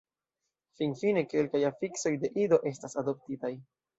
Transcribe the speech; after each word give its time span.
Finfine 0.79 1.23
kelkaj 1.33 1.61
afiksoj 1.69 2.13
de 2.23 2.33
Ido 2.45 2.61
estas 2.73 2.99
adoptitaj. 3.05 3.55